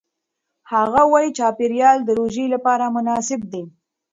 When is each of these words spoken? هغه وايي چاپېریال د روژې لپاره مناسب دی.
هغه 0.71 1.01
وايي 1.11 1.29
چاپېریال 1.37 1.97
د 2.03 2.09
روژې 2.19 2.45
لپاره 2.53 2.85
مناسب 2.95 3.41
دی. 3.51 3.63